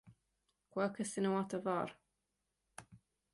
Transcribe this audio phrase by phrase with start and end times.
[0.75, 1.95] Quercus sinuata var.